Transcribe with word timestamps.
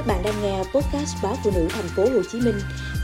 Các 0.00 0.06
bạn 0.06 0.22
đang 0.24 0.42
nghe 0.42 0.58
podcast 0.58 1.16
báo 1.22 1.34
phụ 1.44 1.50
nữ 1.54 1.68
thành 1.70 1.88
phố 1.96 2.02
Hồ 2.02 2.22
Chí 2.32 2.40
Minh 2.40 2.54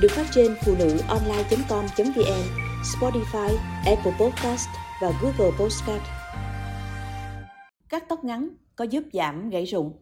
được 0.01 0.09
phát 0.11 0.27
trên 0.35 0.57
phụ 0.65 0.75
nữ 0.79 0.99
online.com.vn, 1.09 2.43
Spotify, 2.83 3.57
Apple 3.87 4.13
Podcast 4.21 4.69
và 5.03 5.13
Google 5.23 5.57
Podcast. 5.59 6.03
Cắt 7.89 8.09
tóc 8.09 8.25
ngắn 8.25 8.49
có 8.77 8.85
giúp 8.85 9.05
giảm 9.13 9.51
gãy 9.51 9.65
rụng. 9.65 9.93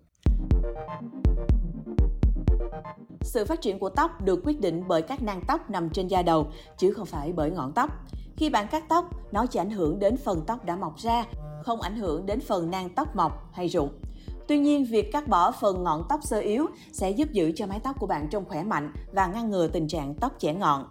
Sự 3.20 3.44
phát 3.44 3.60
triển 3.60 3.78
của 3.78 3.90
tóc 3.90 4.24
được 4.24 4.40
quyết 4.44 4.60
định 4.60 4.82
bởi 4.88 5.02
các 5.02 5.22
nang 5.22 5.40
tóc 5.48 5.70
nằm 5.70 5.90
trên 5.90 6.08
da 6.08 6.22
đầu 6.22 6.46
chứ 6.78 6.92
không 6.92 7.06
phải 7.06 7.32
bởi 7.32 7.50
ngọn 7.50 7.72
tóc. 7.72 7.90
Khi 8.36 8.50
bạn 8.50 8.66
cắt 8.70 8.84
tóc, 8.88 9.10
nó 9.32 9.46
chỉ 9.46 9.58
ảnh 9.58 9.70
hưởng 9.70 9.98
đến 9.98 10.16
phần 10.16 10.42
tóc 10.46 10.64
đã 10.64 10.76
mọc 10.76 10.98
ra, 10.98 11.24
không 11.62 11.80
ảnh 11.80 11.96
hưởng 11.96 12.26
đến 12.26 12.40
phần 12.40 12.70
nang 12.70 12.88
tóc 12.88 13.16
mọc 13.16 13.50
hay 13.52 13.68
rụng. 13.68 14.03
Tuy 14.48 14.58
nhiên, 14.58 14.84
việc 14.84 15.12
cắt 15.12 15.28
bỏ 15.28 15.52
phần 15.60 15.82
ngọn 15.82 16.04
tóc 16.08 16.20
sơ 16.22 16.40
yếu 16.40 16.66
sẽ 16.92 17.10
giúp 17.10 17.32
giữ 17.32 17.52
cho 17.56 17.66
mái 17.66 17.80
tóc 17.80 17.96
của 18.00 18.06
bạn 18.06 18.28
trông 18.30 18.44
khỏe 18.44 18.62
mạnh 18.62 18.92
và 19.12 19.26
ngăn 19.26 19.50
ngừa 19.50 19.66
tình 19.68 19.88
trạng 19.88 20.14
tóc 20.14 20.32
chẻ 20.38 20.54
ngọn. 20.54 20.88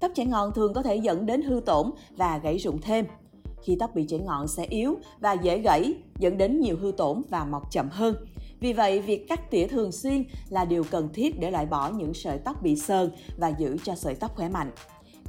Tóc 0.00 0.12
chẻ 0.14 0.24
ngọn 0.24 0.52
thường 0.52 0.74
có 0.74 0.82
thể 0.82 0.96
dẫn 0.96 1.26
đến 1.26 1.42
hư 1.42 1.60
tổn 1.66 1.90
và 2.16 2.38
gãy 2.38 2.58
rụng 2.58 2.80
thêm. 2.80 3.06
Khi 3.62 3.76
tóc 3.80 3.94
bị 3.94 4.06
chẻ 4.08 4.18
ngọn 4.18 4.48
sẽ 4.48 4.64
yếu 4.64 4.96
và 5.20 5.32
dễ 5.32 5.58
gãy, 5.58 5.94
dẫn 6.18 6.38
đến 6.38 6.60
nhiều 6.60 6.76
hư 6.80 6.92
tổn 6.92 7.22
và 7.30 7.44
mọc 7.44 7.70
chậm 7.70 7.88
hơn. 7.90 8.14
Vì 8.60 8.72
vậy, 8.72 9.00
việc 9.00 9.28
cắt 9.28 9.50
tỉa 9.50 9.66
thường 9.66 9.92
xuyên 9.92 10.24
là 10.48 10.64
điều 10.64 10.84
cần 10.90 11.08
thiết 11.14 11.40
để 11.40 11.50
loại 11.50 11.66
bỏ 11.66 11.90
những 11.90 12.14
sợi 12.14 12.38
tóc 12.38 12.62
bị 12.62 12.76
sờn 12.76 13.10
và 13.38 13.48
giữ 13.48 13.76
cho 13.84 13.94
sợi 13.94 14.14
tóc 14.14 14.36
khỏe 14.36 14.48
mạnh. 14.48 14.70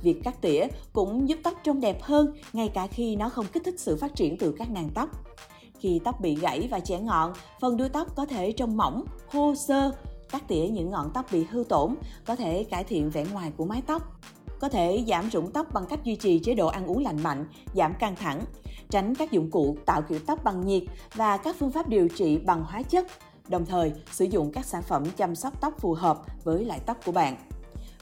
Việc 0.01 0.23
cắt 0.23 0.41
tỉa 0.41 0.67
cũng 0.93 1.29
giúp 1.29 1.39
tóc 1.43 1.53
trông 1.63 1.81
đẹp 1.81 2.01
hơn 2.01 2.33
ngay 2.53 2.69
cả 2.73 2.87
khi 2.87 3.15
nó 3.15 3.29
không 3.29 3.45
kích 3.53 3.63
thích 3.65 3.79
sự 3.79 3.95
phát 3.95 4.15
triển 4.15 4.37
từ 4.37 4.55
các 4.57 4.71
nang 4.71 4.89
tóc. 4.95 5.09
Khi 5.79 6.01
tóc 6.03 6.21
bị 6.21 6.35
gãy 6.35 6.67
và 6.71 6.79
chẻ 6.79 6.99
ngọn, 6.99 7.33
phần 7.61 7.77
đuôi 7.77 7.89
tóc 7.89 8.15
có 8.15 8.25
thể 8.25 8.51
trông 8.51 8.77
mỏng, 8.77 9.05
khô 9.31 9.53
sơ. 9.67 9.91
Cắt 10.29 10.47
tỉa 10.47 10.67
những 10.67 10.91
ngọn 10.91 11.11
tóc 11.13 11.25
bị 11.31 11.43
hư 11.43 11.63
tổn 11.69 11.95
có 12.25 12.35
thể 12.35 12.63
cải 12.63 12.83
thiện 12.83 13.09
vẻ 13.09 13.25
ngoài 13.33 13.51
của 13.57 13.65
mái 13.65 13.81
tóc. 13.87 14.01
Có 14.59 14.69
thể 14.69 15.03
giảm 15.07 15.29
rụng 15.29 15.51
tóc 15.51 15.67
bằng 15.73 15.85
cách 15.89 16.03
duy 16.03 16.15
trì 16.15 16.39
chế 16.39 16.55
độ 16.55 16.67
ăn 16.67 16.87
uống 16.87 17.03
lành 17.03 17.23
mạnh, 17.23 17.45
giảm 17.75 17.93
căng 17.99 18.15
thẳng, 18.15 18.41
tránh 18.89 19.15
các 19.15 19.31
dụng 19.31 19.51
cụ 19.51 19.77
tạo 19.85 20.01
kiểu 20.01 20.19
tóc 20.27 20.43
bằng 20.43 20.65
nhiệt 20.65 20.83
và 21.13 21.37
các 21.37 21.55
phương 21.59 21.71
pháp 21.71 21.89
điều 21.89 22.07
trị 22.07 22.37
bằng 22.37 22.63
hóa 22.63 22.81
chất, 22.81 23.07
đồng 23.47 23.65
thời 23.65 23.93
sử 24.11 24.25
dụng 24.25 24.51
các 24.51 24.65
sản 24.65 24.81
phẩm 24.81 25.03
chăm 25.17 25.35
sóc 25.35 25.61
tóc 25.61 25.73
phù 25.79 25.93
hợp 25.93 26.21
với 26.43 26.65
loại 26.65 26.79
tóc 26.85 26.97
của 27.05 27.11
bạn. 27.11 27.37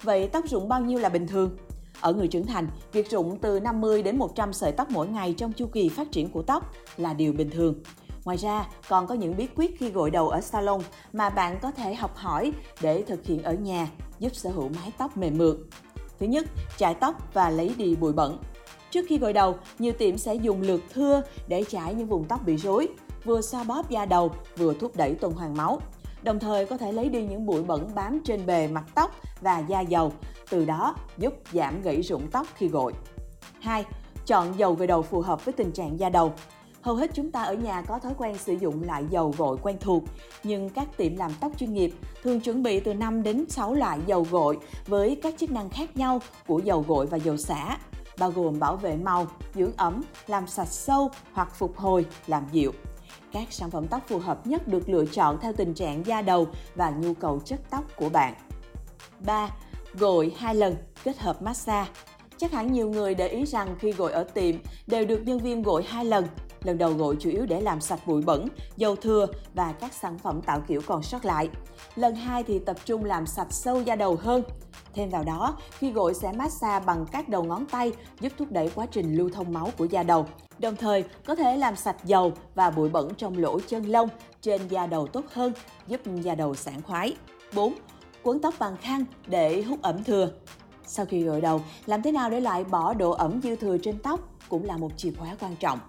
Vậy 0.03 0.27
tóc 0.27 0.45
rụng 0.47 0.67
bao 0.67 0.81
nhiêu 0.81 0.99
là 0.99 1.09
bình 1.09 1.27
thường? 1.27 1.49
Ở 2.03 2.13
người 2.13 2.27
trưởng 2.27 2.45
thành, 2.45 2.67
việc 2.91 3.11
rụng 3.11 3.37
từ 3.41 3.59
50 3.59 4.03
đến 4.03 4.17
100 4.17 4.53
sợi 4.53 4.71
tóc 4.71 4.89
mỗi 4.89 5.07
ngày 5.07 5.33
trong 5.37 5.53
chu 5.53 5.67
kỳ 5.67 5.89
phát 5.89 6.11
triển 6.11 6.29
của 6.29 6.41
tóc 6.41 6.71
là 6.97 7.13
điều 7.13 7.33
bình 7.33 7.49
thường. 7.49 7.75
Ngoài 8.25 8.37
ra, 8.37 8.67
còn 8.89 9.07
có 9.07 9.15
những 9.15 9.37
bí 9.37 9.47
quyết 9.55 9.79
khi 9.79 9.89
gội 9.89 10.11
đầu 10.11 10.29
ở 10.29 10.41
salon 10.41 10.81
mà 11.13 11.29
bạn 11.29 11.59
có 11.61 11.71
thể 11.71 11.95
học 11.95 12.15
hỏi 12.15 12.53
để 12.81 13.03
thực 13.07 13.25
hiện 13.25 13.43
ở 13.43 13.53
nhà, 13.53 13.87
giúp 14.19 14.35
sở 14.35 14.49
hữu 14.49 14.69
mái 14.69 14.91
tóc 14.97 15.17
mềm 15.17 15.37
mượt. 15.37 15.57
Thứ 16.19 16.25
nhất, 16.25 16.45
chải 16.77 16.93
tóc 16.93 17.33
và 17.33 17.49
lấy 17.49 17.71
đi 17.77 17.95
bụi 17.95 18.13
bẩn. 18.13 18.37
Trước 18.91 19.05
khi 19.09 19.17
gội 19.17 19.33
đầu, 19.33 19.57
nhiều 19.79 19.93
tiệm 19.93 20.17
sẽ 20.17 20.35
dùng 20.35 20.61
lược 20.61 20.81
thưa 20.93 21.21
để 21.47 21.63
chải 21.69 21.93
những 21.93 22.07
vùng 22.07 22.25
tóc 22.25 22.45
bị 22.45 22.57
rối, 22.57 22.87
vừa 23.23 23.41
xoa 23.41 23.63
bóp 23.63 23.89
da 23.89 24.05
đầu, 24.05 24.31
vừa 24.57 24.73
thúc 24.73 24.91
đẩy 24.95 25.15
tuần 25.15 25.33
hoàn 25.33 25.57
máu. 25.57 25.79
Đồng 26.23 26.39
thời 26.39 26.65
có 26.65 26.77
thể 26.77 26.91
lấy 26.91 27.09
đi 27.09 27.23
những 27.25 27.45
bụi 27.45 27.63
bẩn 27.63 27.89
bám 27.95 28.19
trên 28.25 28.45
bề 28.45 28.67
mặt 28.67 28.83
tóc 28.95 29.15
và 29.41 29.59
da 29.59 29.81
dầu, 29.81 30.13
từ 30.49 30.65
đó 30.65 30.95
giúp 31.17 31.33
giảm 31.53 31.81
gãy 31.81 32.01
rụng 32.01 32.27
tóc 32.31 32.47
khi 32.55 32.67
gội. 32.67 32.93
2. 33.61 33.85
Chọn 34.25 34.57
dầu 34.57 34.73
gội 34.73 34.87
đầu 34.87 35.01
phù 35.01 35.21
hợp 35.21 35.45
với 35.45 35.53
tình 35.53 35.71
trạng 35.71 35.99
da 35.99 36.09
đầu. 36.09 36.33
Hầu 36.81 36.95
hết 36.95 37.11
chúng 37.13 37.31
ta 37.31 37.43
ở 37.43 37.53
nhà 37.53 37.81
có 37.81 37.99
thói 37.99 38.13
quen 38.17 38.37
sử 38.37 38.53
dụng 38.53 38.83
loại 38.83 39.03
dầu 39.09 39.33
gội 39.37 39.57
quen 39.63 39.77
thuộc, 39.79 40.03
nhưng 40.43 40.69
các 40.69 40.97
tiệm 40.97 41.15
làm 41.15 41.31
tóc 41.39 41.51
chuyên 41.57 41.73
nghiệp 41.73 41.93
thường 42.23 42.39
chuẩn 42.39 42.63
bị 42.63 42.79
từ 42.79 42.93
5 42.93 43.23
đến 43.23 43.45
6 43.49 43.73
loại 43.73 43.99
dầu 44.05 44.27
gội 44.31 44.57
với 44.87 45.19
các 45.23 45.33
chức 45.37 45.51
năng 45.51 45.69
khác 45.69 45.97
nhau 45.97 46.19
của 46.47 46.59
dầu 46.59 46.85
gội 46.87 47.05
và 47.05 47.17
dầu 47.17 47.37
xả, 47.37 47.77
bao 48.19 48.31
gồm 48.31 48.59
bảo 48.59 48.75
vệ 48.75 48.95
màu, 48.95 49.27
dưỡng 49.55 49.71
ẩm, 49.77 50.01
làm 50.27 50.47
sạch 50.47 50.67
sâu 50.67 51.09
hoặc 51.33 51.55
phục 51.55 51.77
hồi, 51.77 52.05
làm 52.27 52.43
dịu. 52.51 52.71
Các 53.33 53.53
sản 53.53 53.71
phẩm 53.71 53.87
tóc 53.87 54.01
phù 54.07 54.19
hợp 54.19 54.47
nhất 54.47 54.67
được 54.67 54.89
lựa 54.89 55.05
chọn 55.05 55.37
theo 55.41 55.53
tình 55.53 55.73
trạng 55.73 56.05
da 56.05 56.21
đầu 56.21 56.47
và 56.75 56.89
nhu 56.89 57.13
cầu 57.13 57.39
chất 57.45 57.61
tóc 57.69 57.83
của 57.95 58.09
bạn. 58.09 58.33
3. 59.25 59.49
Gội 59.93 60.33
hai 60.37 60.55
lần 60.55 60.75
kết 61.03 61.17
hợp 61.19 61.41
massage. 61.41 61.89
Chắc 62.37 62.51
hẳn 62.51 62.73
nhiều 62.73 62.89
người 62.89 63.15
để 63.15 63.27
ý 63.27 63.45
rằng 63.45 63.75
khi 63.79 63.91
gội 63.91 64.11
ở 64.11 64.23
tiệm 64.23 64.55
đều 64.87 65.05
được 65.05 65.21
nhân 65.25 65.39
viên 65.39 65.63
gội 65.63 65.83
hai 65.83 66.05
lần. 66.05 66.25
Lần 66.63 66.77
đầu 66.77 66.93
gội 66.93 67.15
chủ 67.19 67.29
yếu 67.29 67.45
để 67.45 67.61
làm 67.61 67.81
sạch 67.81 67.99
bụi 68.07 68.21
bẩn, 68.21 68.47
dầu 68.77 68.95
thừa 68.95 69.27
và 69.53 69.71
các 69.71 69.93
sản 69.93 70.17
phẩm 70.17 70.41
tạo 70.41 70.61
kiểu 70.67 70.81
còn 70.87 71.03
sót 71.03 71.25
lại. 71.25 71.49
Lần 71.95 72.15
hai 72.15 72.43
thì 72.43 72.59
tập 72.59 72.77
trung 72.85 73.05
làm 73.05 73.25
sạch 73.25 73.47
sâu 73.49 73.81
da 73.81 73.95
đầu 73.95 74.15
hơn. 74.15 74.43
Thêm 74.93 75.09
vào 75.09 75.23
đó, 75.23 75.57
khi 75.77 75.91
gội 75.91 76.13
sẽ 76.13 76.31
massage 76.31 76.85
bằng 76.85 77.05
các 77.11 77.29
đầu 77.29 77.43
ngón 77.43 77.65
tay 77.65 77.91
giúp 78.19 78.31
thúc 78.37 78.51
đẩy 78.51 78.71
quá 78.75 78.85
trình 78.85 79.15
lưu 79.15 79.29
thông 79.29 79.53
máu 79.53 79.69
của 79.77 79.85
da 79.85 80.03
đầu. 80.03 80.25
Đồng 80.59 80.75
thời, 80.75 81.03
có 81.25 81.35
thể 81.35 81.57
làm 81.57 81.75
sạch 81.75 81.97
dầu 82.05 82.31
và 82.55 82.69
bụi 82.69 82.89
bẩn 82.89 83.15
trong 83.17 83.37
lỗ 83.37 83.59
chân 83.59 83.83
lông 83.83 84.09
trên 84.41 84.67
da 84.67 84.87
đầu 84.87 85.07
tốt 85.07 85.25
hơn, 85.33 85.53
giúp 85.87 86.01
da 86.21 86.35
đầu 86.35 86.55
sảng 86.55 86.81
khoái. 86.81 87.15
4. 87.55 87.73
Quấn 88.23 88.39
tóc 88.39 88.53
bằng 88.59 88.77
khăn 88.77 89.05
để 89.27 89.61
hút 89.61 89.79
ẩm 89.81 90.03
thừa. 90.03 90.29
Sau 90.85 91.05
khi 91.05 91.23
gội 91.23 91.41
đầu, 91.41 91.61
làm 91.85 92.01
thế 92.01 92.11
nào 92.11 92.29
để 92.29 92.39
loại 92.39 92.63
bỏ 92.63 92.93
độ 92.93 93.11
ẩm 93.11 93.41
dư 93.43 93.55
thừa 93.55 93.77
trên 93.77 93.99
tóc 93.99 94.19
cũng 94.49 94.65
là 94.65 94.77
một 94.77 94.91
chìa 94.97 95.11
khóa 95.11 95.35
quan 95.39 95.55
trọng. 95.55 95.79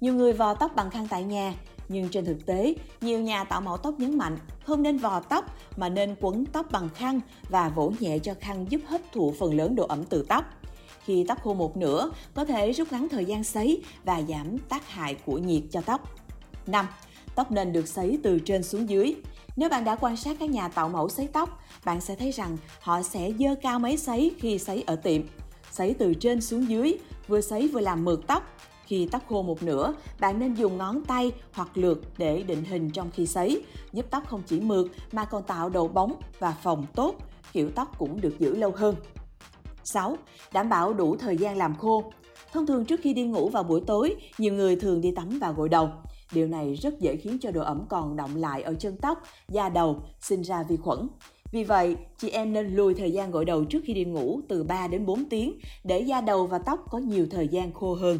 Nhiều 0.00 0.14
người 0.14 0.32
vò 0.32 0.54
tóc 0.54 0.76
bằng 0.76 0.90
khăn 0.90 1.06
tại 1.10 1.24
nhà, 1.24 1.54
nhưng 1.88 2.08
trên 2.08 2.24
thực 2.24 2.46
tế, 2.46 2.74
nhiều 3.00 3.20
nhà 3.20 3.44
tạo 3.44 3.60
mẫu 3.60 3.76
tóc 3.76 3.94
nhấn 3.98 4.18
mạnh 4.18 4.38
không 4.64 4.82
nên 4.82 4.98
vò 4.98 5.20
tóc 5.20 5.44
mà 5.76 5.88
nên 5.88 6.14
quấn 6.20 6.44
tóc 6.46 6.66
bằng 6.72 6.88
khăn 6.94 7.20
và 7.48 7.68
vỗ 7.68 7.92
nhẹ 8.00 8.18
cho 8.18 8.34
khăn 8.40 8.66
giúp 8.68 8.80
hấp 8.86 9.00
thụ 9.12 9.34
phần 9.38 9.54
lớn 9.54 9.74
độ 9.74 9.86
ẩm 9.86 10.04
từ 10.04 10.26
tóc. 10.28 10.44
Khi 11.04 11.24
tóc 11.28 11.42
khô 11.42 11.54
một 11.54 11.76
nửa, 11.76 12.10
có 12.34 12.44
thể 12.44 12.72
rút 12.72 12.92
ngắn 12.92 13.08
thời 13.08 13.24
gian 13.24 13.44
sấy 13.44 13.82
và 14.04 14.22
giảm 14.28 14.58
tác 14.58 14.88
hại 14.88 15.14
của 15.14 15.38
nhiệt 15.38 15.62
cho 15.70 15.80
tóc. 15.80 16.08
5. 16.66 16.86
Tóc 17.34 17.52
nên 17.52 17.72
được 17.72 17.88
sấy 17.88 18.18
từ 18.22 18.38
trên 18.38 18.62
xuống 18.62 18.88
dưới. 18.88 19.14
Nếu 19.56 19.68
bạn 19.68 19.84
đã 19.84 19.96
quan 19.96 20.16
sát 20.16 20.36
các 20.40 20.50
nhà 20.50 20.68
tạo 20.68 20.88
mẫu 20.88 21.08
sấy 21.08 21.28
tóc, 21.32 21.60
bạn 21.84 22.00
sẽ 22.00 22.14
thấy 22.14 22.30
rằng 22.30 22.56
họ 22.80 23.02
sẽ 23.02 23.32
dơ 23.38 23.54
cao 23.62 23.78
máy 23.78 23.96
sấy 23.96 24.34
khi 24.38 24.58
sấy 24.58 24.82
ở 24.86 24.96
tiệm. 24.96 25.22
Sấy 25.70 25.94
từ 25.98 26.14
trên 26.14 26.40
xuống 26.40 26.68
dưới, 26.68 26.98
vừa 27.28 27.40
sấy 27.40 27.68
vừa 27.68 27.80
làm 27.80 28.04
mượt 28.04 28.20
tóc. 28.26 28.42
Khi 28.86 29.08
tóc 29.12 29.22
khô 29.28 29.42
một 29.42 29.62
nửa, 29.62 29.94
bạn 30.20 30.38
nên 30.38 30.54
dùng 30.54 30.78
ngón 30.78 31.04
tay 31.04 31.32
hoặc 31.52 31.68
lược 31.74 31.98
để 32.18 32.42
định 32.42 32.64
hình 32.64 32.90
trong 32.90 33.10
khi 33.10 33.26
sấy, 33.26 33.64
giúp 33.92 34.06
tóc 34.10 34.28
không 34.28 34.42
chỉ 34.46 34.60
mượt 34.60 34.86
mà 35.12 35.24
còn 35.24 35.42
tạo 35.42 35.68
độ 35.68 35.88
bóng 35.88 36.14
và 36.38 36.56
phòng 36.62 36.86
tốt, 36.94 37.14
kiểu 37.52 37.70
tóc 37.74 37.98
cũng 37.98 38.20
được 38.20 38.38
giữ 38.38 38.56
lâu 38.56 38.72
hơn. 38.76 38.94
6. 39.84 40.16
Đảm 40.52 40.68
bảo 40.68 40.92
đủ 40.92 41.16
thời 41.16 41.36
gian 41.36 41.56
làm 41.56 41.74
khô. 41.76 42.12
Thông 42.52 42.66
thường 42.66 42.84
trước 42.84 43.00
khi 43.02 43.14
đi 43.14 43.24
ngủ 43.24 43.48
vào 43.48 43.62
buổi 43.62 43.80
tối, 43.86 44.16
nhiều 44.38 44.54
người 44.54 44.76
thường 44.76 45.00
đi 45.00 45.12
tắm 45.16 45.38
và 45.38 45.50
gội 45.50 45.68
đầu. 45.68 45.90
Điều 46.32 46.46
này 46.46 46.74
rất 46.74 47.00
dễ 47.00 47.16
khiến 47.16 47.38
cho 47.40 47.50
độ 47.50 47.62
ẩm 47.62 47.84
còn 47.88 48.16
động 48.16 48.36
lại 48.36 48.62
ở 48.62 48.74
chân 48.74 48.96
tóc, 48.96 49.22
da 49.48 49.68
đầu, 49.68 50.02
sinh 50.20 50.42
ra 50.42 50.62
vi 50.62 50.76
khuẩn. 50.76 51.08
Vì 51.52 51.64
vậy, 51.64 51.96
chị 52.18 52.28
em 52.28 52.52
nên 52.52 52.76
lùi 52.76 52.94
thời 52.94 53.10
gian 53.10 53.30
gội 53.30 53.44
đầu 53.44 53.64
trước 53.64 53.80
khi 53.84 53.94
đi 53.94 54.04
ngủ 54.04 54.40
từ 54.48 54.64
3 54.64 54.88
đến 54.88 55.06
4 55.06 55.24
tiếng 55.24 55.58
để 55.84 56.00
da 56.00 56.20
đầu 56.20 56.46
và 56.46 56.58
tóc 56.58 56.84
có 56.90 56.98
nhiều 56.98 57.26
thời 57.30 57.48
gian 57.48 57.72
khô 57.72 57.94
hơn. 57.94 58.18